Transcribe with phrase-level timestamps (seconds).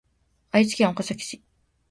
[0.49, 1.43] 愛知県岡崎市